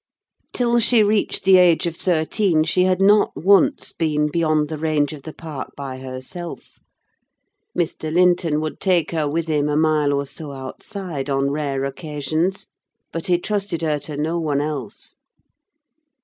Till 0.51 0.79
she 0.79 1.03
reached 1.03 1.43
the 1.43 1.57
age 1.57 1.85
of 1.85 1.95
thirteen 1.95 2.63
she 2.63 2.85
had 2.85 2.99
not 2.99 3.33
once 3.35 3.93
been 3.93 4.29
beyond 4.31 4.67
the 4.69 4.77
range 4.79 5.13
of 5.13 5.21
the 5.21 5.31
park 5.31 5.73
by 5.77 5.99
herself. 5.99 6.79
Mr. 7.77 8.11
Linton 8.11 8.61
would 8.61 8.79
take 8.79 9.11
her 9.11 9.29
with 9.29 9.45
him 9.45 9.69
a 9.69 9.77
mile 9.77 10.11
or 10.11 10.25
so 10.25 10.53
outside, 10.53 11.29
on 11.29 11.51
rare 11.51 11.83
occasions; 11.85 12.65
but 13.11 13.27
he 13.27 13.37
trusted 13.37 13.83
her 13.83 13.99
to 13.99 14.17
no 14.17 14.39
one 14.39 14.59
else. 14.59 15.13